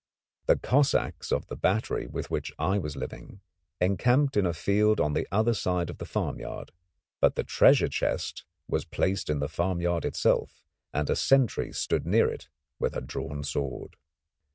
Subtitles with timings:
[0.47, 3.41] The Cossacks of the battery with which I was living
[3.79, 6.71] encamped in a field on the other side of the farmyard,
[7.19, 12.31] but the treasure chest was placed in the farmyard itself, and a sentry stood near
[12.31, 13.95] it with a drawn sword.